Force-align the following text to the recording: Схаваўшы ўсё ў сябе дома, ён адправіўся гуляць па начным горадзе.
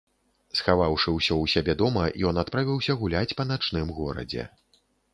Схаваўшы 0.59 1.13
ўсё 1.17 1.35
ў 1.35 1.51
сябе 1.53 1.77
дома, 1.83 2.03
ён 2.31 2.43
адправіўся 2.45 2.99
гуляць 3.05 3.35
па 3.39 3.49
начным 3.55 3.97
горадзе. 4.03 4.53